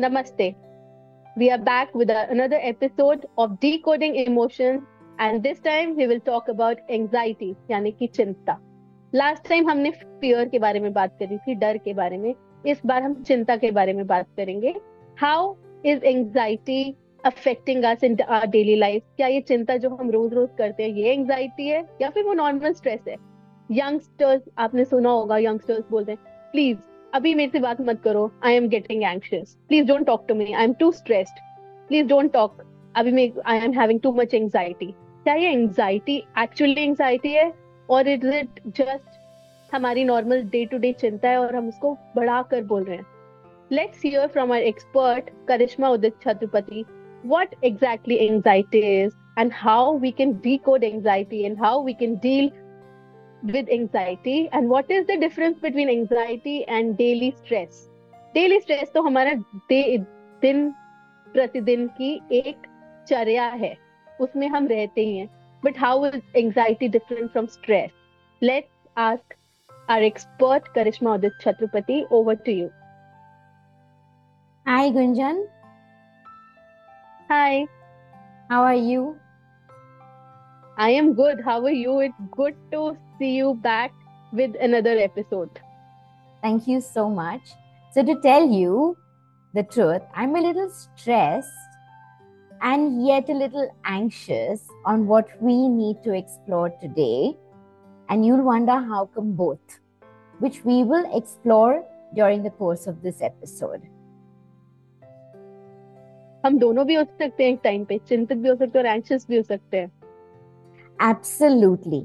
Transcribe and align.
Namaste. 0.00 0.54
We 1.36 1.50
are 1.50 1.58
back 1.58 1.90
with 1.94 2.10
another 2.10 2.58
episode 2.62 3.24
of 3.38 3.50
Decoding 3.60 4.14
Emotions, 4.16 4.80
and 5.18 5.42
this 5.42 5.58
time 5.58 5.90
we 5.96 6.06
will 6.06 6.20
talk 6.20 6.48
about 6.48 6.78
anxiety, 6.90 7.54
यानी 7.70 7.90
कि 7.92 8.06
चिंता। 8.06 8.56
Last 9.14 9.48
time 9.48 9.68
हमने 9.70 9.90
fear 9.90 10.48
के 10.48 10.58
बारे 10.58 10.80
में 10.80 10.92
बात 10.92 11.16
करी 11.18 11.38
थी, 11.38 11.54
डर 11.54 11.78
के 11.78 11.94
बारे 11.94 12.18
में। 12.18 12.34
इस 12.66 12.80
बार 12.86 13.02
हम 13.02 13.14
चिंता 13.22 13.56
के 13.56 13.70
बारे 13.70 13.92
में 13.92 14.06
बात 14.06 14.26
करेंगे। 14.36 14.74
How 15.20 15.54
is 15.86 16.04
anxiety 16.04 16.96
affecting 17.24 17.84
us 17.84 18.04
in 18.04 18.16
our 18.20 18.46
daily 18.46 18.76
life 18.76 19.02
क्या 19.16 19.26
ये 19.26 19.40
चिंता 19.40 19.76
जो 19.76 19.90
हम 19.90 20.10
रोज 20.10 20.34
रोज 20.34 20.48
करते 20.58 20.82
हैं, 20.82 20.90
ये 20.90 21.12
एंग्जाइटी 21.12 21.68
है, 21.68 21.82
या 22.02 22.10
फिर 22.10 22.24
वो 22.24 22.32
नॉर्मल 22.32 22.72
स्ट्रेस 22.72 23.00
है? 23.08 23.16
यंगस्टर्स 23.70 24.42
आपने 24.58 24.84
सुना 24.84 25.10
होगा 25.10 25.38
यंगस्टर्स 25.38 25.84
बोलते 25.90 26.12
हैं 26.12 26.18
प्लीज़ 26.52 26.78
अभी 27.14 27.34
मेरे 27.34 27.50
से 27.52 27.58
बात 27.58 27.80
मत 27.80 28.00
करो। 28.04 28.30
I 28.44 28.54
am 28.54 28.68
getting 28.68 29.02
anxious 29.02 29.56
please 29.68 29.86
don't 29.86 30.06
talk 30.06 30.24
to 30.28 30.34
me 30.34 30.52
I 30.52 30.64
am 30.64 30.72
too 30.72 30.90
stressed 30.92 31.40
please 31.88 32.06
don't 32.08 32.32
talk 32.32 32.62
अभी 32.96 33.12
मैं 33.12 33.30
I 33.46 33.58
am 33.58 33.72
having 33.72 34.00
too 34.00 34.12
much 34.12 34.34
anxiety 34.34 34.86
क्या 35.24 35.34
ये 35.34 35.50
एंग्जाइटी 35.50 36.16
एक्चुअली 36.38 36.82
एंग्जाइटी 36.82 37.32
है? 37.32 37.52
और 37.90 38.08
इट 38.08 38.24
इज़ 38.24 38.34
इट 38.34 38.60
जस्ट 38.68 39.74
हमारी 39.74 40.04
नॉर्मल 40.04 40.42
डे 40.52 40.64
टू 40.64 40.78
डे 40.78 40.92
चिंता 40.92 41.28
है 41.28 41.38
और 41.40 41.54
हम 41.56 41.68
उसको 41.68 41.96
बढ़ा 42.16 42.42
कर 42.42 42.64
बोल 42.64 42.84
रहे 42.84 42.96
हैं? 42.96 43.06
Let's 43.72 44.02
hear 44.04 44.26
from 44.26 44.52
our 44.52 44.62
expert 44.62 45.30
Karishma 45.48 45.88
Udit 45.88 46.20
Chhatrapati 46.22 46.84
what 47.24 47.52
exactly 47.66 48.16
anxiety 48.22 48.80
is 48.84 49.12
and 49.40 49.52
how 49.56 49.82
we 50.04 50.10
can 50.12 50.30
decode 50.46 50.86
anxiety 50.86 51.42
and 51.48 51.60
how 51.64 51.74
we 51.88 51.92
can 52.00 52.16
deal 52.24 52.48
with 53.42 53.68
anxiety 53.68 54.48
and 54.52 54.68
what 54.68 54.90
is 54.90 55.06
the 55.06 55.16
difference 55.16 55.58
between 55.58 55.88
anxiety 55.88 56.64
and 56.68 56.96
daily 56.96 57.34
stress 57.44 57.88
daily 58.34 58.60
stress 58.60 58.90
तो 58.94 59.02
हमारा 59.02 59.34
दिन 60.42 60.70
प्रतिदिन 61.34 61.86
की 61.98 62.10
एक 62.38 62.66
चर्या 63.08 63.46
है 63.62 63.74
उसमें 64.20 64.48
हम 64.48 64.66
रहते 64.68 65.04
ही 65.06 65.16
हैं 65.18 65.28
but 65.64 65.76
how 65.76 65.94
is 66.10 66.20
anxiety 66.42 66.88
different 66.96 67.32
from 67.32 67.48
stress 67.56 67.90
let's 68.42 68.88
ask 68.96 69.36
our 69.88 70.02
expert 70.10 70.70
Karishma 70.76 71.16
Udit 71.18 71.42
Chhatrapati 71.44 71.98
over 72.10 72.36
to 72.48 72.52
you 72.60 72.70
hi 74.66 74.90
Gunjan 74.98 75.42
hi 77.30 77.66
how 78.50 78.62
are 78.62 78.80
you 78.90 79.04
I 80.76 80.90
am 80.90 81.12
good. 81.14 81.40
How 81.44 81.62
are 81.64 81.70
you? 81.70 82.00
It's 82.00 82.14
good 82.30 82.56
to 82.72 82.96
see 83.21 83.35
you 83.35 83.53
back 83.55 83.93
with 84.31 84.55
another 84.61 84.97
episode. 84.97 85.49
Thank 86.41 86.67
you 86.67 86.81
so 86.81 87.09
much. 87.09 87.41
So, 87.91 88.03
to 88.03 88.19
tell 88.21 88.47
you 88.47 88.97
the 89.53 89.63
truth, 89.63 90.01
I'm 90.13 90.35
a 90.35 90.41
little 90.41 90.69
stressed 90.69 91.47
and 92.61 93.05
yet 93.05 93.29
a 93.29 93.33
little 93.33 93.69
anxious 93.85 94.67
on 94.85 95.07
what 95.07 95.29
we 95.41 95.67
need 95.67 96.03
to 96.03 96.13
explore 96.13 96.69
today. 96.81 97.35
And 98.09 98.25
you'll 98.25 98.43
wonder 98.43 98.79
how 98.79 99.09
come 99.13 99.33
both, 99.33 99.79
which 100.39 100.63
we 100.63 100.83
will 100.83 101.05
explore 101.17 101.83
during 102.15 102.43
the 102.43 102.51
course 102.51 102.87
of 102.87 103.01
this 103.01 103.21
episode. 103.21 103.81
हम 106.45 106.57
दोनों 106.59 106.85
भी 106.85 106.95
हो 106.95 107.03
सकते 107.03 107.43
हैं 107.43 107.51
एक 107.51 107.59
time 107.63 107.83
पे 107.85 107.97
चिंतित 108.07 108.37
भी 108.37 108.49
हो 108.49 108.55
सकते 108.55 108.79
हैं 108.79 108.85
और 108.85 108.91
एंशियस 108.97 109.25
भी 109.29 109.37
हो 109.37 109.41
सकते 109.43 109.77
हैं 109.77 109.91
एब्सोल्युटली 111.09 112.01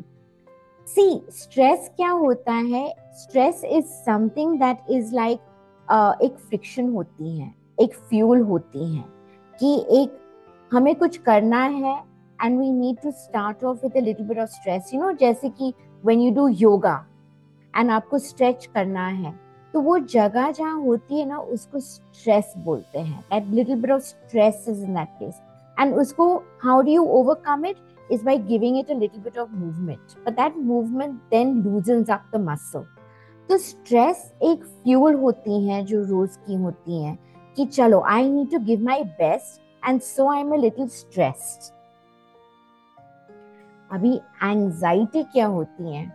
सी 0.87 1.21
स्ट्रेस 1.31 1.89
क्या 1.95 2.09
होता 2.09 2.53
है? 2.53 2.87
Stress 3.13 3.61
is 3.65 3.85
something 3.85 4.57
that 4.59 4.89
is 4.89 5.13
like 5.15 5.39
एक 6.23 6.37
फ्रिक्शन 6.39 6.89
होती 6.93 7.37
है, 7.37 7.53
एक 7.77 7.95
फ्यूल 8.09 8.41
होती 8.41 8.95
है 8.95 9.03
कि 9.59 9.73
एक 10.01 10.17
हमें 10.71 10.93
कुछ 10.95 11.17
करना 11.17 11.63
है 11.63 11.95
and 12.39 12.59
we 12.59 12.71
need 12.71 12.97
to 13.03 13.11
start 13.13 13.63
off 13.63 13.85
with 13.85 13.97
little 14.03 14.27
bit 14.27 14.39
of 14.39 14.49
stress 14.49 14.93
you 14.93 15.01
know 15.01 15.11
जैसे 15.19 15.49
कि 15.49 15.73
when 16.03 16.21
you 16.21 16.31
do 16.35 16.47
yoga 16.47 16.95
and 17.73 17.91
आपको 17.91 18.19
स्ट्रेच 18.19 18.65
करना 18.65 19.07
है 19.07 19.33
तो 19.73 19.81
वो 19.81 19.97
जगह 19.99 20.51
जहाँ 20.51 20.81
होती 20.81 21.19
है 21.19 21.25
ना, 21.25 21.37
उसको 21.37 21.79
स्ट्रेस 21.79 22.53
बोलते 22.57 22.99
हैं। 22.99 23.41
Little 23.45 23.81
bit 23.81 23.91
of 23.91 24.01
stress 24.03 24.65
is 24.69 24.83
in 24.83 24.93
that 24.93 25.17
place 25.17 25.41
and 25.77 25.95
उसको 25.95 26.35
how 26.63 26.81
do 26.81 26.91
you 26.91 27.03
overcome 27.05 27.65
it 27.65 27.77
is 28.09 28.23
by 28.23 28.37
giving 28.37 28.77
it 28.77 28.89
a 28.89 28.93
little 28.93 29.19
bit 29.19 29.37
of 29.37 29.51
movement. 29.51 30.15
But 30.23 30.35
that 30.35 30.57
movement 30.57 31.19
then 31.31 31.63
loosens 31.63 32.09
up 32.09 32.29
the 32.31 32.39
muscle. 32.39 32.85
तो 33.49 33.57
stress 33.57 34.23
एक 34.43 34.63
fuel 34.63 35.15
होती 35.15 35.67
हैं 35.67 35.85
जो 35.85 36.01
रोज 36.05 36.35
की 36.45 36.55
होती 36.63 37.03
हैं 37.03 37.17
कि 37.57 37.65
चलो 37.65 38.01
I 38.13 38.29
need 38.29 38.51
to 38.51 38.59
give 38.65 38.83
my 38.85 39.03
best 39.21 39.61
and 39.89 40.01
so 40.01 40.29
I 40.31 40.39
am 40.39 40.51
a 40.53 40.57
little 40.61 40.87
stressed 40.95 41.71
अभी 43.95 44.15
एंजाइटी 44.43 45.23
क्या 45.23 45.45
होती 45.47 45.95
है 45.95 46.05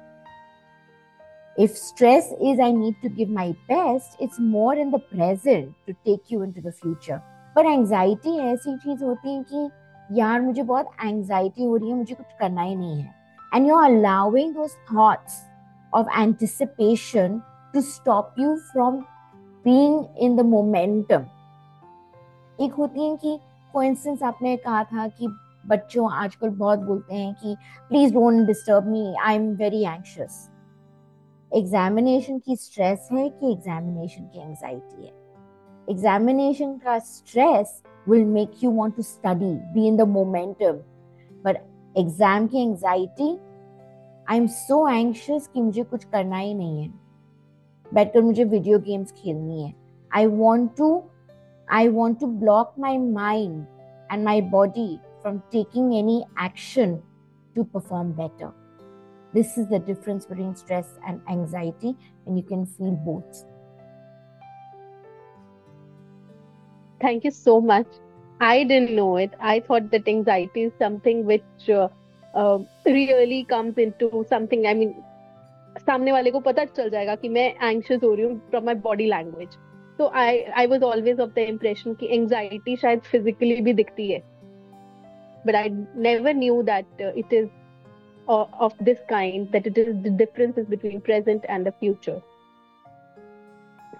If 1.56 1.76
stress 1.76 2.28
is 2.40 2.58
I 2.58 2.70
need 2.70 2.94
to 3.02 3.10
give 3.10 3.28
my 3.28 3.54
best, 3.68 4.16
it's 4.18 4.38
more 4.38 4.74
in 4.74 4.90
the 4.90 4.98
present 4.98 5.74
to 5.86 5.94
take 6.06 6.30
you 6.30 6.40
into 6.42 6.62
the 6.62 6.72
future. 6.72 7.20
But 7.54 7.66
anxiety 7.66 8.38
ऐसी 8.40 8.76
चीज़ 8.84 9.02
होती 9.04 9.34
है 9.34 9.42
कि 9.42 9.68
यार 10.12 10.40
मुझे 10.40 10.62
बहुत 10.62 10.90
एंजाइटी 11.04 11.64
हो 11.64 11.76
रही 11.76 11.90
है, 11.90 11.96
मुझे 11.96 12.14
कुछ 12.14 12.26
करना 12.40 12.62
ही 12.62 12.74
नहीं 12.76 13.00
है। 13.00 13.14
And 13.54 13.66
you 13.66 13.76
are 13.76 13.90
allowing 13.90 14.56
thoughts 14.92 15.40
of 15.94 16.06
anticipation 16.18 17.40
to 17.74 17.80
stop 17.80 18.34
you 18.38 18.56
from 18.72 18.96
being 19.64 20.04
in 20.18 20.36
the 20.36 20.40
momentum 20.40 21.26
एक 22.60 22.72
होती 22.72 23.08
है 23.08 23.16
कि 23.16 23.38
फॉर 23.74 23.84
इंस्टेंस 23.84 24.22
आपने 24.22 24.56
कहा 24.56 24.82
था 24.84 25.06
कि 25.08 25.28
बच्चों 25.66 26.10
आजकल 26.12 26.48
बहुत 26.48 26.78
बोलते 26.78 27.14
हैं 27.14 27.34
कि 27.34 27.56
please 27.88 28.14
don't 28.14 28.46
disturb 28.46 28.86
me 28.86 29.14
I 29.22 29.34
am 29.34 29.50
very 29.56 29.84
anxious 29.84 30.48
examination 31.52 32.38
की 32.38 32.56
स्ट्रेस 32.56 33.08
है 33.12 33.28
कि 33.28 33.52
एग्जामिनेशन 33.52 34.24
की 34.24 34.40
एंजाइटी 34.40 35.04
है? 35.04 35.12
एग्जामिनेशन 35.90 36.76
का 36.78 36.98
stress 36.98 37.82
will 38.07 38.25
make 38.25 38.61
you 38.61 38.69
want 38.69 38.95
to 38.97 39.03
study, 39.03 39.59
be 39.73 39.87
in 39.87 39.97
the 39.97 40.05
momentum. 40.05 40.83
But 41.43 41.63
exam 41.97 42.47
की 42.47 42.61
anxiety 42.61 43.27
I 44.29 44.37
am 44.37 44.47
so 44.47 44.87
anxious 44.89 45.47
कि 45.53 45.61
मुझे 45.61 45.83
कुछ 45.83 46.03
करना 46.03 46.37
ही 46.37 46.53
नहीं 46.53 46.81
है 46.81 46.89
बैठकर 47.93 48.21
मुझे 48.21 48.43
वीडियो 48.43 48.79
गेम्स 48.79 49.11
खेलनी 49.17 49.63
है 49.63 49.73
I 50.11 50.25
want 50.25 50.75
to 50.77 50.89
I 51.67 51.87
want 51.89 52.19
to 52.19 52.27
block 52.43 52.73
my 52.79 52.97
mind 52.97 53.65
and 54.11 54.23
my 54.25 54.41
body 54.51 54.87
from 55.21 55.39
taking 55.51 55.93
any 55.93 56.23
action 56.45 56.97
to 57.55 57.63
perform 57.65 58.13
better. 58.13 58.51
This 59.33 59.57
is 59.57 59.67
the 59.67 59.79
difference 59.79 60.25
between 60.25 60.55
stress 60.55 60.87
and 61.05 61.21
anxiety, 61.27 61.95
and 62.25 62.37
you 62.37 62.43
can 62.43 62.65
feel 62.65 62.91
both. 62.91 63.45
Thank 67.01 67.23
you 67.23 67.31
so 67.31 67.59
much. 67.61 67.87
I 68.39 68.63
didn't 68.63 68.95
know 68.95 69.17
it. 69.17 69.31
I 69.39 69.59
thought 69.59 69.91
that 69.91 70.07
anxiety 70.07 70.63
is 70.63 70.73
something 70.79 71.25
which 71.25 71.69
uh, 71.69 71.87
uh, 72.33 72.59
really 72.85 73.43
comes 73.43 73.77
into 73.77 74.25
something. 74.29 74.67
I 74.67 74.73
mean, 74.73 74.95
सामने 75.85 76.11
वाले 76.11 76.31
को 76.31 76.39
पता 76.39 76.63
चल 76.65 76.89
जाएगा 76.89 77.15
कि 77.15 77.29
मैं 77.29 77.47
anxious 77.63 78.03
हो 78.03 78.13
रही 78.13 78.25
हूँ 78.25 78.37
फ्रॉम 78.49 78.65
माई 78.65 78.75
बॉडी 78.85 79.05
लैंग्वेज 79.09 79.49
तो 79.97 80.07
I 80.21 80.39
I 80.61 80.67
was 80.67 80.83
always 80.83 81.19
of 81.21 81.33
the 81.35 81.39
impression 81.49 81.93
कि 81.99 82.07
एंग्जाइटी 82.13 82.75
शायद 82.77 82.99
फिजिकली 83.11 83.61
भी 83.61 83.73
दिखती 83.73 84.11
है 84.11 84.19
but 85.47 85.55
I 85.55 85.69
never 86.07 86.33
knew 86.33 86.61
that 86.71 87.01
it 87.01 87.33
is 87.33 87.49
of 88.29 88.73
this 88.87 88.97
kind 89.09 89.51
that 89.51 89.67
it 89.67 89.77
is 89.77 89.91
the 90.05 90.09
differences 90.21 90.65
between 90.71 91.01
present 91.03 91.45
and 91.55 91.67
the 91.67 91.71
future 91.83 92.15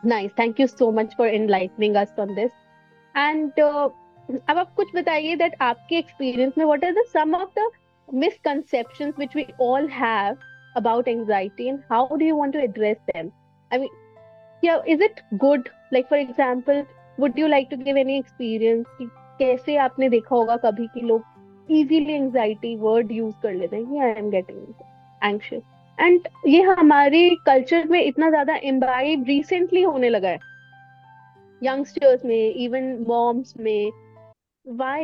nice 0.03 0.33
thank 0.39 0.59
you 0.59 0.67
so 0.71 0.91
much 0.91 1.15
for 1.19 1.27
enlightening 1.27 1.95
us 2.01 2.09
on 2.17 2.33
this 2.39 2.51
and 3.16 3.50
uh, 3.50 3.90
अब 4.48 4.58
आप 4.58 4.72
कुछ 4.76 4.94
बताइए 4.94 5.36
that 5.36 5.54
आपके 5.60 5.96
experience 5.96 6.52
में 6.58 6.64
what 6.64 6.84
is 6.84 6.94
the 6.94 7.04
some 7.12 7.34
of 7.34 7.58
the 7.58 7.70
misconceptions 8.08 9.14
which 9.18 9.36
we 9.36 9.46
all 9.60 9.88
have 9.92 10.36
about 10.76 11.08
anxiety 11.08 11.68
and 11.68 11.78
how 11.92 12.16
do 12.16 12.24
you 12.24 12.36
want 12.36 12.52
to 12.52 12.58
address 12.58 12.96
them 13.06 13.30
I 13.70 13.78
mean 13.78 13.88
या 14.62 14.82
is 14.88 15.02
it 15.02 15.20
good 15.34 15.68
like 15.92 16.06
for 16.10 16.18
example 16.18 16.84
would 17.18 17.38
you 17.38 17.46
like 17.46 17.68
to 17.70 17.76
give 17.76 17.96
any 17.96 18.16
experience 18.18 18.86
कैसे 19.38 19.76
आपने 19.76 20.08
देखा 20.08 20.34
होगा 20.36 20.56
कभी 20.64 20.86
कि 20.94 21.00
लोग 21.00 21.70
easily 21.70 22.12
anxiety 22.12 22.74
word 22.76 23.12
use 23.12 23.34
कर 23.42 23.52
लेते 23.54 23.76
हैं? 23.76 24.00
I 24.02 24.10
am 24.10 24.30
getting 24.30 24.58
anxious 25.22 25.62
and 25.98 26.28
ये 26.46 26.62
हमारे 26.62 27.28
कल्चर 27.46 27.88
में 27.88 28.00
इतना 28.02 28.28
ज़्यादा 28.30 28.56
इम्बाइव 28.64 29.24
रिसेंटली 29.28 29.82
होने 29.82 30.08
लगा 30.08 30.28
है। 30.28 30.38
Youngsters 31.68 32.24
may 32.24 32.42
even 32.66 33.04
moms 33.06 33.54
may 33.56 33.92
why 34.64 34.98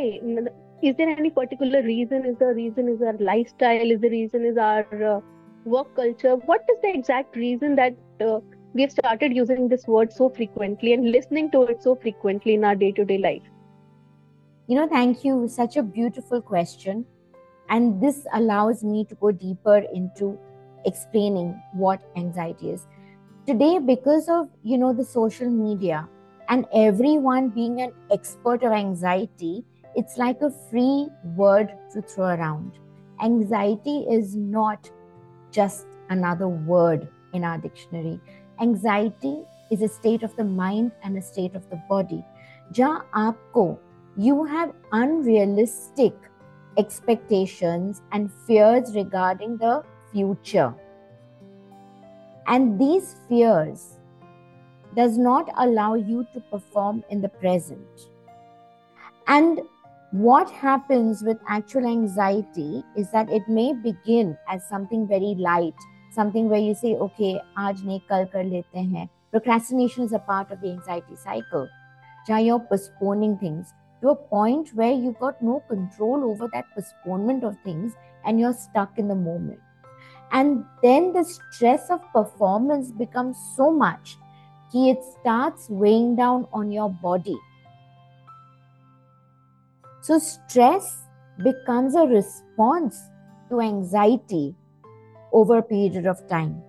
is 0.83 0.97
there 0.97 1.09
any 1.09 1.31
particular 1.31 1.83
reason 1.83 2.25
is 2.25 2.37
the 2.39 2.53
reason 2.61 2.89
is 2.89 3.03
our 3.03 3.19
lifestyle 3.31 3.91
is 3.97 4.01
the 4.01 4.11
reason 4.11 4.45
is 4.45 4.57
our 4.57 5.05
uh, 5.15 5.21
work 5.65 5.95
culture 5.97 6.37
what 6.53 6.65
is 6.75 6.81
the 6.83 6.95
exact 7.01 7.37
reason 7.37 7.77
that 7.77 7.97
uh, 8.21 8.39
we 8.75 8.83
have 8.83 8.93
started 8.93 9.35
using 9.35 9.69
this 9.69 9.87
word 9.87 10.13
so 10.13 10.29
frequently 10.29 10.93
and 10.93 11.11
listening 11.11 11.51
to 11.51 11.63
it 11.63 11.83
so 11.83 11.95
frequently 11.95 12.55
in 12.55 12.65
our 12.65 12.75
day 12.75 12.93
to 12.93 13.05
day 13.05 13.19
life? 13.19 13.43
You 14.67 14.77
know, 14.77 14.87
thank 14.87 15.25
you. 15.25 15.49
Such 15.49 15.77
a 15.77 15.83
beautiful 15.83 16.43
question. 16.43 17.07
And 17.71 18.01
this 18.03 18.27
allows 18.35 18.85
me 18.85 19.05
to 19.07 19.15
go 19.15 19.31
deeper 19.31 19.79
into 19.93 20.39
explaining 20.85 21.61
what 21.73 22.01
anxiety 22.17 22.71
is. 22.71 22.87
Today, 23.47 23.79
because 23.79 24.29
of, 24.29 24.49
you 24.63 24.77
know, 24.77 24.93
the 24.93 25.05
social 25.05 25.49
media 25.49 26.07
and 26.50 26.66
everyone 26.74 27.50
being 27.50 27.82
an 27.82 27.92
expert 28.12 28.64
of 28.64 28.72
anxiety, 28.72 29.64
it's 29.96 30.18
like 30.18 30.42
a 30.42 30.52
free 30.70 31.08
word 31.36 31.74
to 31.94 32.02
throw 32.02 32.26
around. 32.26 32.74
Anxiety 33.22 34.06
is 34.10 34.36
not 34.36 34.90
just 35.52 35.86
another 36.10 36.48
word 36.48 37.08
in 37.34 37.44
our 37.44 37.58
dictionary. 37.58 38.20
Anxiety 38.60 39.44
is 39.72 39.82
a 39.82 39.88
state 39.88 40.24
of 40.24 40.36
the 40.36 40.44
mind 40.44 40.92
and 41.04 41.18
a 41.18 41.22
state 41.22 41.56
of 41.56 41.70
the 41.70 41.82
body. 41.90 42.24
जहाँ 42.74 43.10
आपको 43.16 43.78
you 44.18 44.44
have 44.46 44.72
unrealistic 44.92 46.14
expectations 46.78 48.02
and 48.12 48.32
fears 48.48 48.96
regarding 48.96 49.58
the 49.58 49.84
future 50.12 50.74
and 52.48 52.80
these 52.80 53.16
fears 53.28 53.97
does 54.95 55.19
not 55.19 55.51
allow 55.57 55.95
you 55.95 56.27
to 56.35 56.41
perform 56.41 57.05
in 57.11 57.21
the 57.21 57.29
present. 57.29 58.09
And 59.27 59.61
what 60.13 60.51
happens 60.51 61.23
with 61.23 61.39
actual 61.49 61.87
anxiety 61.87 62.83
is 62.97 63.11
that 63.11 63.31
it 63.31 63.43
may 63.49 63.75
begin 63.75 64.37
as 64.49 64.67
something 64.69 65.07
very 65.07 65.35
light 65.39 65.75
something 66.19 66.49
where 66.49 66.65
you 66.67 66.75
say 66.75 66.95
okay 67.07 67.33
aaj 67.65 67.83
nahi 67.89 68.01
kal 68.13 68.27
kar 68.35 68.45
lete 68.53 68.81
hain. 68.95 69.11
Procrastination 69.35 70.09
is 70.11 70.15
a 70.19 70.23
part 70.31 70.55
of 70.57 70.61
the 70.65 70.71
anxiety 70.71 71.19
cycle. 71.25 71.69
Jहाँ 72.29 72.45
you're 72.47 72.65
postponing 72.71 73.37
things 73.43 73.73
to 74.03 74.11
a 74.13 74.17
point 74.33 74.73
where 74.81 74.93
you've 74.93 75.19
got 75.25 75.43
no 75.49 75.61
control 75.69 76.25
over 76.31 76.49
that 76.55 76.71
postponement 76.75 77.45
of 77.51 77.59
things 77.65 77.97
and 78.25 78.41
you're 78.45 78.59
stuck 78.61 78.99
in 79.03 79.09
the 79.09 79.15
moment. 79.15 79.61
And 80.39 80.65
then 80.83 81.13
the 81.13 81.25
stress 81.25 81.91
of 81.91 82.09
performance 82.15 82.91
becomes 83.03 83.45
so 83.57 83.71
much 83.83 84.17
it 84.75 84.99
starts 85.21 85.69
weighing 85.69 86.17
down 86.17 86.47
on 86.53 86.71
your 86.71 86.91
body. 86.91 87.39
So, 90.03 90.19
stress 90.19 91.05
becomes 91.43 91.95
a 91.95 92.07
response 92.07 92.99
to 93.49 93.61
anxiety 93.61 94.55
over 95.33 95.59
a 95.59 95.63
period 95.63 96.07
of 96.07 96.27
time. 96.29 96.63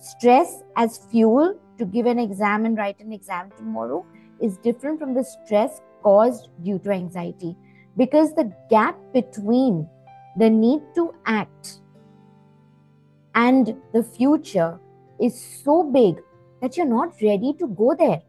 Stress 0.00 0.62
as 0.76 0.98
fuel 1.10 1.58
to 1.78 1.84
give 1.84 2.06
an 2.06 2.18
exam 2.18 2.64
and 2.64 2.76
write 2.76 3.00
an 3.00 3.12
exam 3.12 3.50
tomorrow 3.56 4.04
is 4.40 4.56
different 4.58 4.98
from 4.98 5.14
the 5.14 5.24
stress 5.24 5.80
caused 6.02 6.48
due 6.62 6.78
to 6.80 6.90
anxiety 6.90 7.56
because 7.96 8.34
the 8.34 8.52
gap 8.68 8.96
between 9.12 9.88
the 10.36 10.50
need 10.50 10.80
to 10.94 11.14
act 11.26 11.80
and 13.34 13.76
the 13.92 14.02
future 14.02 14.78
is 15.20 15.62
so 15.64 15.82
big 15.84 16.20
that 16.62 16.76
you're 16.76 16.86
not 16.86 17.20
ready 17.20 17.52
to 17.58 17.66
go 17.66 17.94
there. 17.94 18.22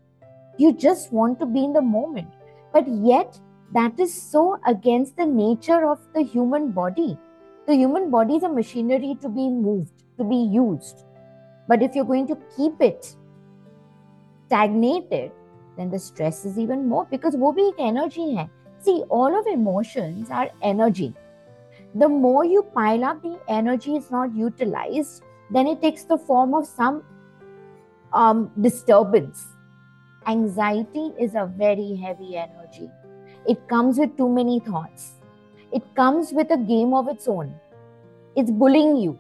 You 0.57 0.73
just 0.73 1.13
want 1.13 1.39
to 1.39 1.45
be 1.45 1.63
in 1.63 1.73
the 1.73 1.81
moment. 1.81 2.27
But 2.73 2.87
yet, 2.87 3.39
that 3.73 3.99
is 3.99 4.13
so 4.13 4.59
against 4.67 5.15
the 5.15 5.25
nature 5.25 5.85
of 5.89 5.99
the 6.13 6.23
human 6.23 6.71
body. 6.71 7.17
The 7.67 7.75
human 7.75 8.09
body 8.09 8.35
is 8.35 8.43
a 8.43 8.49
machinery 8.49 9.15
to 9.21 9.29
be 9.29 9.49
moved, 9.49 10.03
to 10.17 10.23
be 10.23 10.35
used. 10.35 11.05
But 11.67 11.81
if 11.81 11.95
you're 11.95 12.05
going 12.05 12.27
to 12.27 12.37
keep 12.57 12.81
it 12.81 13.15
stagnated, 14.47 15.31
then 15.77 15.89
the 15.89 15.99
stress 15.99 16.45
is 16.45 16.59
even 16.59 16.87
more 16.87 17.05
because 17.09 17.35
wo 17.35 17.53
bhi 17.53 17.69
ek 17.69 17.79
energy 17.79 18.35
hai. 18.35 18.49
See, 18.79 19.03
all 19.09 19.39
of 19.39 19.47
emotions 19.47 20.29
are 20.29 20.49
energy. 20.61 21.13
The 21.95 22.09
more 22.09 22.43
you 22.43 22.63
pile 22.75 23.05
up 23.05 23.21
the 23.21 23.39
energy 23.47 23.95
is 23.95 24.11
not 24.11 24.35
utilized, 24.35 25.23
then 25.51 25.67
it 25.67 25.81
takes 25.81 26.03
the 26.03 26.17
form 26.17 26.53
of 26.53 26.67
some 26.67 27.03
um, 28.13 28.51
disturbance. 28.61 29.45
Anxiety 30.27 31.11
is 31.19 31.35
a 31.35 31.51
very 31.57 31.95
heavy 31.95 32.37
energy. 32.37 32.89
It 33.47 33.67
comes 33.67 33.97
with 33.97 34.15
too 34.17 34.29
many 34.29 34.59
thoughts. 34.59 35.13
It 35.71 35.83
comes 35.95 36.31
with 36.31 36.51
a 36.51 36.57
game 36.57 36.93
of 36.93 37.07
its 37.07 37.27
own. 37.27 37.53
It's 38.35 38.51
bullying 38.51 38.95
you. 38.97 39.19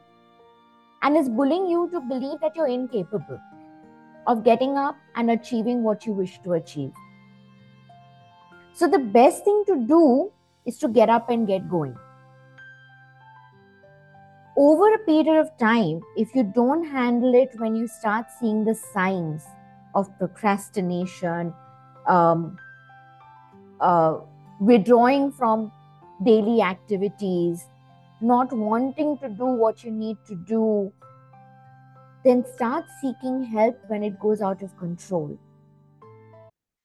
And 1.01 1.17
it's 1.17 1.27
bullying 1.27 1.67
you 1.67 1.89
to 1.91 1.99
believe 1.99 2.39
that 2.41 2.55
you're 2.55 2.67
incapable 2.67 3.39
of 4.27 4.43
getting 4.43 4.77
up 4.77 4.95
and 5.15 5.31
achieving 5.31 5.83
what 5.83 6.05
you 6.05 6.13
wish 6.13 6.39
to 6.43 6.53
achieve. 6.53 6.93
So, 8.73 8.87
the 8.87 8.99
best 8.99 9.43
thing 9.43 9.63
to 9.67 9.85
do 9.85 10.31
is 10.65 10.77
to 10.79 10.87
get 10.87 11.09
up 11.09 11.29
and 11.29 11.45
get 11.45 11.69
going. 11.69 11.95
Over 14.55 14.93
a 14.93 14.99
period 14.99 15.39
of 15.39 15.57
time, 15.57 16.01
if 16.15 16.35
you 16.35 16.43
don't 16.43 16.83
handle 16.83 17.33
it 17.33 17.49
when 17.57 17.75
you 17.75 17.87
start 17.87 18.27
seeing 18.39 18.63
the 18.63 18.75
signs 18.75 19.43
of 19.95 20.15
procrastination, 20.19 21.53
um, 22.07 22.59
uh, 23.81 24.19
withdrawing 24.59 25.31
from 25.31 25.71
daily 26.23 26.61
activities, 26.61 27.65
not 28.21 28.53
wanting 28.53 29.17
to 29.17 29.29
do 29.29 29.45
what 29.45 29.83
you 29.83 29.89
need 29.89 30.17
to 30.27 30.35
do, 30.35 30.93
then 32.23 32.45
start 32.55 32.85
seeking 33.01 33.43
help 33.43 33.75
when 33.87 34.03
it 34.03 34.19
goes 34.19 34.41
out 34.41 34.61
of 34.61 34.77
control. 34.77 35.37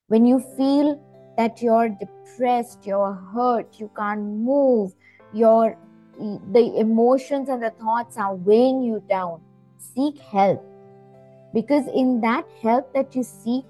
When 0.06 0.24
you 0.24 0.40
feel 0.56 1.00
that 1.36 1.60
you're 1.60 1.90
depressed, 1.90 2.86
you're 2.86 3.12
hurt, 3.12 3.78
you 3.78 3.90
can't 3.94 4.22
move, 4.22 4.92
your 5.34 5.76
the 6.18 6.74
emotions 6.78 7.48
and 7.48 7.62
the 7.62 7.70
thoughts 7.70 8.16
are 8.16 8.34
weighing 8.34 8.82
you 8.82 9.02
down, 9.08 9.40
seek 9.78 10.18
help. 10.18 10.64
Because 11.54 11.86
in 11.94 12.20
that 12.20 12.46
help 12.60 12.92
that 12.94 13.14
you 13.14 13.22
seek, 13.22 13.64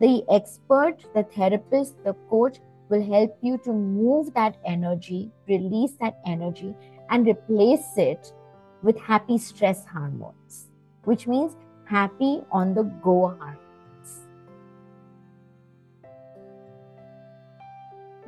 the 0.00 0.24
expert, 0.30 1.04
the 1.14 1.22
therapist, 1.22 2.02
the 2.04 2.14
coach 2.28 2.58
will 2.88 3.02
help 3.02 3.36
you 3.40 3.58
to 3.58 3.72
move 3.72 4.34
that 4.34 4.56
energy, 4.66 5.30
release 5.48 5.92
that 6.00 6.18
energy, 6.26 6.74
and 7.10 7.26
replace 7.26 7.96
it 7.96 8.32
with 8.82 8.98
happy 8.98 9.38
stress 9.38 9.86
hormones 9.86 10.68
which 11.04 11.26
means 11.26 11.56
happy 11.84 12.42
on 12.50 12.74
the 12.74 12.84
go 13.02 13.36
hormones. 13.38 13.58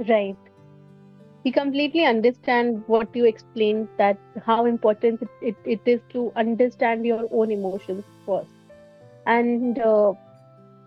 Right. 0.09 0.37
We 1.45 1.53
completely 1.53 2.05
understand 2.05 2.83
what 2.87 3.09
you 3.15 3.25
explained 3.27 3.89
that 3.99 4.19
how 4.45 4.67
important 4.67 5.23
it, 5.23 5.29
it, 5.41 5.57
it 5.65 5.81
is 5.87 6.01
to 6.13 6.33
understand 6.37 7.05
your 7.07 7.29
own 7.31 7.51
emotions 7.53 8.05
first. 8.27 8.51
And 9.27 9.79
uh, 9.79 10.13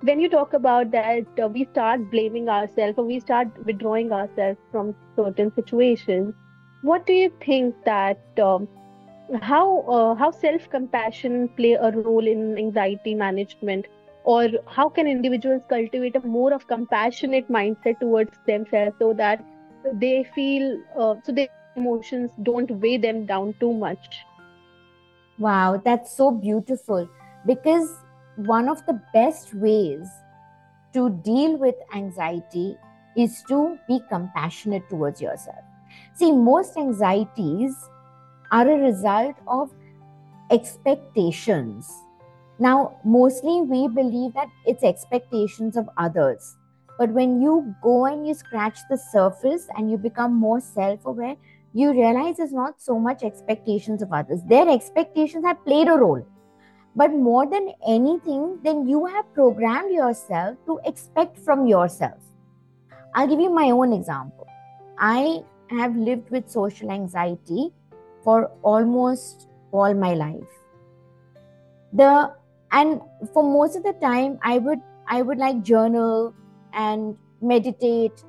when 0.01 0.19
you 0.19 0.29
talk 0.29 0.53
about 0.53 0.91
that, 0.91 1.25
uh, 1.41 1.47
we 1.47 1.65
start 1.65 2.09
blaming 2.11 2.49
ourselves 2.49 2.95
or 2.97 3.05
we 3.05 3.19
start 3.19 3.47
withdrawing 3.65 4.11
ourselves 4.11 4.59
from 4.71 4.95
certain 5.15 5.51
situations. 5.53 6.33
What 6.81 7.05
do 7.05 7.13
you 7.13 7.31
think 7.41 7.75
that 7.85 8.19
um, 8.41 8.67
how 9.41 9.81
uh, 9.95 10.15
how 10.15 10.31
self 10.31 10.69
compassion 10.69 11.49
play 11.57 11.73
a 11.73 11.91
role 11.91 12.27
in 12.27 12.57
anxiety 12.57 13.13
management 13.15 13.85
or 14.23 14.47
how 14.67 14.89
can 14.89 15.07
individuals 15.07 15.61
cultivate 15.69 16.15
a 16.15 16.21
more 16.27 16.53
of 16.53 16.67
compassionate 16.67 17.47
mindset 17.49 17.99
towards 17.99 18.39
themselves 18.47 18.95
so 18.99 19.13
that 19.13 19.43
they 19.93 20.23
feel 20.35 20.79
uh, 20.97 21.15
so 21.23 21.31
their 21.31 21.47
emotions 21.75 22.31
don't 22.43 22.71
weigh 22.71 22.97
them 22.97 23.25
down 23.25 23.53
too 23.59 23.73
much 23.73 24.19
wow 25.37 25.81
that's 25.83 26.15
so 26.15 26.31
beautiful 26.31 27.07
because 27.45 27.95
one 28.35 28.67
of 28.69 28.85
the 28.85 28.99
best 29.13 29.53
ways 29.53 30.07
to 30.93 31.09
deal 31.23 31.57
with 31.57 31.75
anxiety 31.93 32.75
is 33.15 33.43
to 33.47 33.77
be 33.87 33.99
compassionate 34.09 34.87
towards 34.89 35.21
yourself 35.21 35.63
see 36.15 36.31
most 36.31 36.77
anxieties 36.77 37.75
are 38.51 38.69
a 38.69 38.77
result 38.77 39.35
of 39.47 39.71
expectations. 40.51 42.03
Now, 42.59 42.97
mostly 43.03 43.61
we 43.61 43.87
believe 43.87 44.33
that 44.33 44.49
it's 44.65 44.83
expectations 44.83 45.77
of 45.77 45.89
others. 45.97 46.57
But 46.97 47.11
when 47.11 47.41
you 47.41 47.75
go 47.81 48.05
and 48.05 48.27
you 48.27 48.33
scratch 48.33 48.79
the 48.89 48.97
surface 48.97 49.67
and 49.75 49.91
you 49.91 49.97
become 49.97 50.33
more 50.33 50.59
self 50.59 51.05
aware, 51.05 51.35
you 51.73 51.91
realize 51.91 52.39
it's 52.39 52.51
not 52.51 52.81
so 52.81 52.99
much 52.99 53.23
expectations 53.23 54.01
of 54.01 54.11
others. 54.11 54.41
Their 54.47 54.67
expectations 54.67 55.45
have 55.45 55.63
played 55.63 55.87
a 55.87 55.93
role. 55.93 56.25
But 56.95 57.13
more 57.13 57.45
than 57.45 57.73
anything, 57.87 58.59
then 58.63 58.87
you 58.87 59.05
have 59.05 59.31
programmed 59.33 59.93
yourself 59.93 60.57
to 60.65 60.79
expect 60.85 61.37
from 61.37 61.67
yourself. 61.67 62.17
I'll 63.13 63.27
give 63.27 63.39
you 63.39 63.53
my 63.53 63.69
own 63.69 63.93
example. 63.93 64.47
I 64.97 65.43
have 65.69 65.95
lived 65.95 66.31
with 66.31 66.49
social 66.49 66.89
anxiety 66.89 67.71
for 68.23 68.49
almost 68.63 69.47
all 69.71 69.93
my 69.93 70.15
life. 70.15 70.47
The 71.93 72.33
and 72.71 73.01
for 73.33 73.43
most 73.43 73.75
of 73.75 73.83
the 73.83 73.93
time 73.93 74.37
i 74.43 74.57
would 74.57 74.79
i 75.07 75.21
would 75.21 75.37
like 75.37 75.61
journal 75.63 76.33
and 76.73 77.15
meditate 77.41 78.23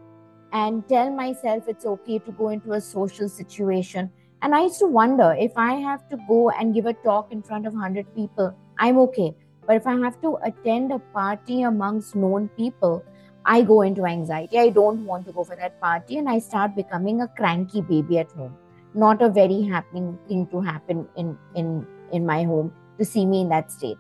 and 0.53 0.89
tell 0.89 1.11
myself 1.11 1.65
it's 1.69 1.85
okay 1.85 2.19
to 2.19 2.33
go 2.33 2.49
into 2.49 2.73
a 2.73 2.81
social 2.81 3.29
situation. 3.29 4.11
And 4.41 4.55
i 4.55 4.63
used 4.63 4.79
to 4.79 4.87
wonder 4.87 5.35
if 5.39 5.57
i 5.57 5.73
have 5.75 6.09
to 6.11 6.17
go 6.29 6.51
and 6.51 6.73
give 6.73 6.87
a 6.87 6.93
talk 6.93 7.33
in 7.33 7.43
front 7.43 7.67
of 7.67 7.73
100 7.73 8.15
people 8.15 8.57
i'm 8.79 8.99
okay. 8.99 9.35
But 9.67 9.77
if 9.77 9.87
i 9.87 9.95
have 9.97 10.21
to 10.23 10.37
attend 10.45 10.93
a 10.93 10.99
party 10.99 11.63
amongst 11.63 12.15
known 12.15 12.49
people 12.51 13.05
i 13.45 13.63
go 13.63 13.83
into 13.83 14.07
anxiety. 14.07 14.59
I 14.59 14.69
don't 14.69 15.05
want 15.05 15.27
to 15.27 15.33
go 15.33 15.45
for 15.45 15.57
that 15.57 15.81
party 15.81 16.19
and 16.19 16.29
i 16.29 16.39
start 16.39 16.77
becoming 16.77 17.23
a 17.23 17.29
cranky 17.29 17.81
baby 17.81 18.19
at 18.19 18.31
home. 18.33 18.57
Not 18.95 19.23
a 19.23 19.29
very 19.29 19.63
happening 19.63 20.19
thing 20.29 20.47
to 20.53 20.61
happen 20.61 21.09
in 21.17 21.37
in 21.57 21.87
in 22.13 22.25
my 22.25 22.45
home 22.45 22.73
to 22.99 23.05
see 23.05 23.27
me 23.27 23.41
in 23.41 23.49
that 23.49 23.73
state. 23.73 23.99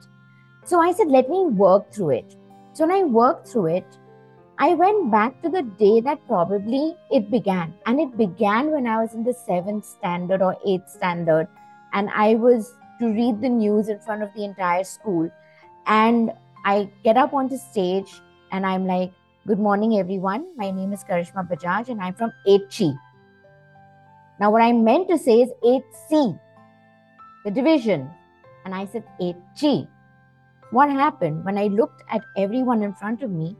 So 0.64 0.80
I 0.80 0.92
said, 0.92 1.08
let 1.08 1.30
me 1.30 1.46
work 1.46 1.92
through 1.92 2.10
it. 2.10 2.36
So 2.74 2.86
when 2.86 2.94
I 2.94 3.02
worked 3.04 3.48
through 3.48 3.66
it, 3.66 3.98
I 4.60 4.74
went 4.74 5.12
back 5.12 5.40
to 5.42 5.48
the 5.48 5.62
day 5.62 6.00
that 6.00 6.26
probably 6.26 6.96
it 7.12 7.30
began. 7.30 7.74
And 7.86 8.00
it 8.00 8.16
began 8.16 8.72
when 8.72 8.88
I 8.88 9.00
was 9.00 9.14
in 9.14 9.22
the 9.22 9.32
seventh 9.32 9.84
standard 9.84 10.42
or 10.42 10.56
eighth 10.66 10.90
standard. 10.90 11.46
And 11.92 12.10
I 12.12 12.34
was 12.34 12.74
to 12.98 13.06
read 13.06 13.40
the 13.40 13.48
news 13.48 13.88
in 13.88 14.00
front 14.00 14.24
of 14.24 14.30
the 14.34 14.44
entire 14.44 14.82
school. 14.82 15.30
And 15.86 16.32
I 16.64 16.90
get 17.04 17.16
up 17.16 17.34
onto 17.34 17.56
stage 17.56 18.20
and 18.50 18.66
I'm 18.66 18.86
like, 18.86 19.12
Good 19.46 19.60
morning, 19.60 19.98
everyone. 19.98 20.44
My 20.56 20.70
name 20.70 20.92
is 20.92 21.04
Karishma 21.04 21.48
Bajaj 21.48 21.88
and 21.88 22.02
I'm 22.02 22.14
from 22.14 22.32
8G. 22.46 22.98
Now, 24.40 24.50
what 24.50 24.60
I 24.60 24.72
meant 24.72 25.08
to 25.08 25.16
say 25.16 25.40
is 25.40 25.50
8C, 25.64 26.38
the 27.44 27.50
division. 27.50 28.10
And 28.66 28.74
I 28.74 28.84
said 28.86 29.04
8G. 29.20 29.88
What 30.70 30.90
happened 30.90 31.46
when 31.46 31.56
I 31.56 31.68
looked 31.68 32.02
at 32.10 32.22
everyone 32.36 32.82
in 32.82 32.92
front 32.92 33.22
of 33.22 33.30
me? 33.30 33.56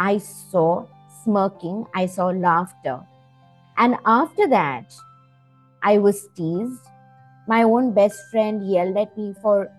I 0.00 0.16
saw 0.16 0.86
smirking, 1.22 1.86
I 1.94 2.06
saw 2.06 2.28
laughter. 2.28 3.00
And 3.76 3.96
after 4.06 4.48
that, 4.48 4.94
I 5.82 5.98
was 5.98 6.26
teased. 6.34 6.86
My 7.46 7.62
own 7.64 7.92
best 7.92 8.18
friend 8.30 8.66
yelled 8.66 8.96
at 8.96 9.16
me 9.16 9.34
for 9.42 9.70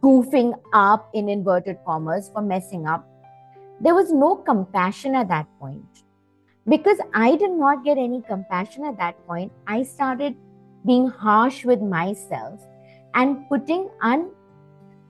goofing 0.00 0.54
up 0.72 1.10
in 1.12 1.28
inverted 1.28 1.78
commas, 1.84 2.30
for 2.32 2.40
messing 2.40 2.86
up. 2.86 3.06
There 3.80 3.94
was 3.94 4.12
no 4.12 4.36
compassion 4.36 5.14
at 5.16 5.28
that 5.28 5.46
point. 5.58 6.04
Because 6.68 6.98
I 7.12 7.36
did 7.36 7.50
not 7.50 7.84
get 7.84 7.98
any 7.98 8.22
compassion 8.22 8.84
at 8.84 8.96
that 8.98 9.26
point, 9.26 9.50
I 9.66 9.82
started 9.82 10.36
being 10.86 11.08
harsh 11.08 11.64
with 11.64 11.80
myself 11.80 12.60
and 13.14 13.48
putting 13.48 13.90
un 14.02 14.30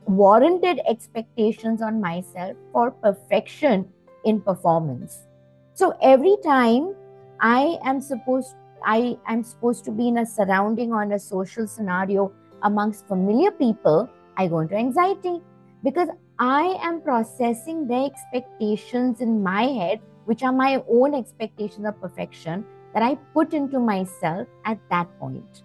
warranted 0.06 0.80
expectations 0.88 1.82
on 1.82 2.00
myself 2.00 2.56
for 2.72 2.90
perfection 2.90 3.88
in 4.24 4.40
performance. 4.40 5.26
So 5.74 5.94
every 6.02 6.36
time 6.44 6.94
i 7.40 7.78
am 7.84 8.00
supposed 8.00 8.54
i 8.84 9.16
am 9.26 9.42
supposed 9.42 9.84
to 9.84 9.90
be 9.90 10.08
in 10.08 10.18
a 10.18 10.26
surrounding 10.26 10.92
or 10.92 11.02
in 11.02 11.12
a 11.12 11.18
social 11.18 11.66
scenario 11.66 12.30
amongst 12.62 13.06
familiar 13.08 13.50
people 13.50 14.08
i 14.36 14.46
go 14.46 14.58
into 14.60 14.76
anxiety 14.76 15.40
because 15.82 16.08
i 16.38 16.78
am 16.82 17.00
processing 17.00 17.86
their 17.86 18.04
expectations 18.04 19.20
in 19.20 19.42
my 19.42 19.62
head 19.62 20.00
which 20.26 20.42
are 20.42 20.52
my 20.52 20.82
own 20.88 21.14
expectations 21.14 21.86
of 21.86 21.98
perfection 22.00 22.64
that 22.92 23.02
i 23.02 23.14
put 23.32 23.54
into 23.54 23.78
myself 23.78 24.46
at 24.64 24.78
that 24.90 25.08
point. 25.18 25.62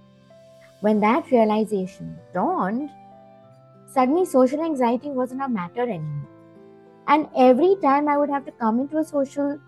When 0.82 1.00
that 1.00 1.32
realization 1.32 2.18
dawned 2.34 2.90
suddenly 3.96 4.26
social 4.26 4.64
anxiety 4.64 5.10
wasn't 5.10 5.42
a 5.42 5.48
matter 5.50 5.84
anymore. 5.84 6.28
And 7.08 7.28
every 7.38 7.76
time 7.82 8.08
I 8.08 8.18
would 8.18 8.30
have 8.30 8.46
to 8.46 8.52
come 8.52 8.80
into 8.80 8.98
a 8.98 9.04
social, 9.04 9.60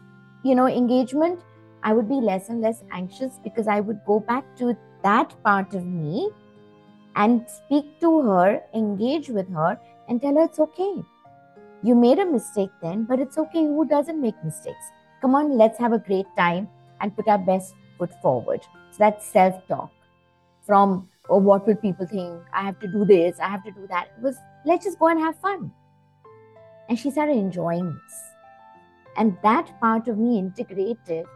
you 0.44 0.56
know, 0.56 0.68
engagement, 0.68 1.40
I 1.84 1.94
would 1.94 2.10
be 2.10 2.16
less 2.16 2.50
and 2.50 2.62
less 2.62 2.84
anxious 2.92 3.40
because 3.44 3.68
I 3.68 3.80
would 3.80 4.00
go 4.06 4.20
back 4.20 4.44
to 4.58 4.76
that 5.04 5.36
part 5.44 5.74
of 5.74 5.86
me 5.86 6.30
and 7.16 7.46
speak 7.50 8.00
to 8.02 8.22
her, 8.24 8.62
engage 8.74 9.30
with 9.30 9.50
her, 9.54 9.80
and 10.10 10.22
tell 10.22 10.36
her 10.36 10.44
it's 10.44 10.60
okay. 10.60 11.04
You 11.84 11.96
made 11.96 12.20
a 12.20 12.26
mistake 12.26 12.72
then, 12.82 13.06
but 13.06 13.20
it's 13.20 13.38
okay. 13.38 13.64
Who 13.64 13.86
doesn't 13.88 14.20
make 14.20 14.44
mistakes? 14.44 14.92
Come 15.22 15.36
on, 15.36 15.58
let's 15.58 15.80
have 15.80 15.94
a 15.94 16.00
great 16.00 16.26
time 16.36 16.68
and 17.02 17.16
put 17.16 17.28
our 17.28 17.38
best 17.38 17.76
foot 17.98 18.12
forward. 18.22 18.62
So 18.92 18.98
that's 19.00 19.26
self 19.26 19.56
talk 19.68 19.92
from 20.66 21.08
or 21.29 21.41
what 21.41 21.67
will 21.67 21.77
people 21.77 22.07
think? 22.07 22.41
I 22.53 22.62
have 22.62 22.79
to 22.81 22.87
do 22.89 23.05
this, 23.05 23.39
I 23.41 23.49
have 23.49 23.65
to 23.65 23.71
do 23.71 23.87
that. 23.89 24.09
It 24.17 24.23
was 24.23 24.37
let's 24.65 24.85
just 24.85 24.99
go 24.99 25.09
and 25.09 25.21
have 25.21 25.39
fun. 25.39 25.73
And 26.89 26.99
she 26.99 27.11
started 27.11 27.37
enjoying 27.37 27.87
this. 27.87 28.21
And 29.17 29.37
that 29.43 29.73
part 29.81 30.09
of 30.09 30.19
me 30.19 30.39
integrated 30.39 31.27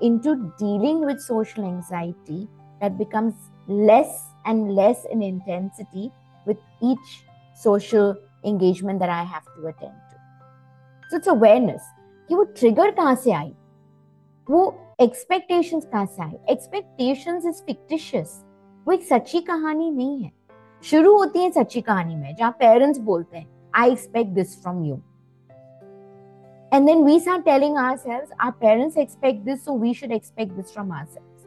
into 0.00 0.52
dealing 0.58 1.04
with 1.04 1.20
social 1.20 1.64
anxiety 1.64 2.48
that 2.80 2.98
becomes 2.98 3.34
less 3.66 4.22
and 4.44 4.74
less 4.74 5.04
in 5.10 5.22
intensity 5.22 6.10
with 6.46 6.58
each 6.82 7.24
social 7.54 8.16
engagement 8.44 8.98
that 9.00 9.08
I 9.08 9.22
have 9.22 9.44
to 9.56 9.66
attend 9.66 9.94
to. 10.10 10.16
So 11.10 11.16
it's 11.16 11.26
awareness 11.26 11.82
कि 12.28 12.34
वो 12.34 12.44
trigger 12.58 12.90
कहाँ 12.90 13.14
से 13.14 13.32
आई 13.32 13.52
वो 14.50 14.60
expectations 15.00 15.86
कहाँ 15.92 16.06
से 16.06 16.22
आई 16.22 16.36
expectations 16.52 17.46
is 17.46 17.62
fictitious 17.66 18.42
वो 18.89 18.93
एक 18.93 19.03
सच्ची 19.03 19.39
कहानी 19.41 19.89
नहीं 19.91 20.23
है। 20.23 20.31
शुरू 20.83 21.13
होती 21.17 21.39
है 21.39 21.49
सच्ची 21.51 21.81
कहानी 21.81 22.15
में, 22.15 22.35
जहाँ 22.35 22.51
पेरेंट्स 22.59 22.99
बोलते 22.99 23.37
हैं 23.37 23.47
I 23.75 23.91
expect 23.91 24.29
this 24.33 24.61
from 24.61 24.83
you 24.83 24.95
and 26.71 26.85
then 26.85 27.03
we 27.05 27.19
are 27.29 27.41
telling 27.41 27.77
ourselves 27.97 28.29
our 28.41 28.51
parents 28.61 28.97
expect 28.97 29.43
this 29.45 29.63
so 29.65 29.77
we 29.79 29.93
should 29.93 30.11
expect 30.11 30.53
this 30.53 30.73
from 30.73 30.91
ourselves 31.05 31.45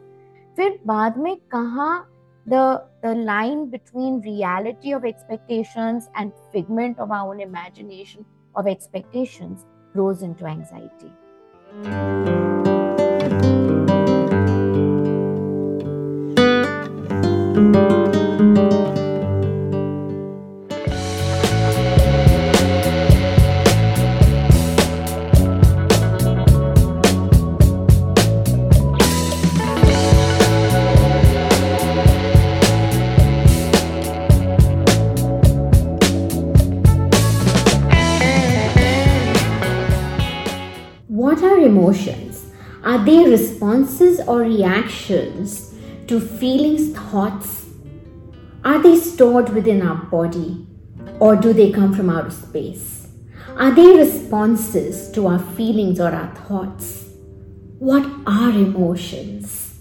फिर 0.57 0.79
बाद 0.85 1.17
में 1.17 1.35
कहा 1.55 1.91
the 2.45 3.13
line 3.27 3.65
between 3.69 4.21
reality 4.25 4.93
of 4.93 5.05
expectation 5.05 6.01
and 6.17 6.31
figment 6.53 6.99
of 6.99 7.11
our 7.13 7.27
own 7.27 7.41
imagination 7.41 8.25
of 8.55 8.67
expectation 8.67 9.57
rose 9.95 10.23
into 10.33 10.47
anxiety 10.47 11.11
Thank 11.75 12.67
you. 12.67 12.72
Emotions? 41.83 42.51
Are 42.83 43.03
they 43.03 43.29
responses 43.29 44.19
or 44.27 44.39
reactions 44.39 45.73
to 46.07 46.19
feelings, 46.19 46.95
thoughts? 46.97 47.65
Are 48.63 48.81
they 48.81 48.97
stored 48.97 49.49
within 49.49 49.81
our 49.81 50.05
body 50.05 50.65
or 51.19 51.35
do 51.35 51.53
they 51.53 51.71
come 51.71 51.93
from 51.93 52.09
outer 52.09 52.31
space? 52.31 53.07
Are 53.57 53.71
they 53.71 53.95
responses 53.97 55.11
to 55.11 55.27
our 55.27 55.39
feelings 55.39 55.99
or 55.99 56.09
our 56.09 56.33
thoughts? 56.35 57.05
What 57.79 58.05
are 58.25 58.51
emotions? 58.51 59.79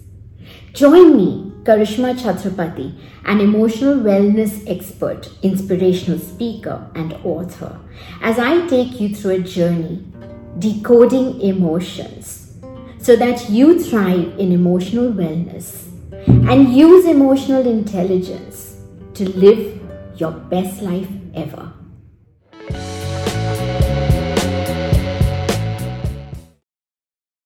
Join 0.73 1.16
me, 1.16 1.52
Karishma 1.62 2.14
Chhatrapati, 2.18 2.99
an 3.25 3.40
emotional 3.40 3.97
wellness 3.97 4.64
expert, 4.66 5.28
inspirational 5.42 6.18
speaker, 6.18 6.90
and 6.94 7.12
author, 7.25 7.78
as 8.21 8.38
I 8.38 8.66
take 8.66 9.00
you 9.00 9.14
through 9.14 9.32
a 9.32 9.38
journey 9.38 10.04
decoding 10.59 11.40
emotions 11.40 12.56
so 12.99 13.16
that 13.16 13.50
you 13.50 13.82
thrive 13.82 14.38
in 14.38 14.52
emotional 14.52 15.12
wellness 15.12 15.88
and 16.49 16.73
use 16.73 17.06
emotional 17.06 17.66
intelligence 17.66 18.76
to 19.14 19.28
live 19.30 19.80
your 20.16 20.32
best 20.32 20.82
life 20.82 21.09
ever. 21.35 21.73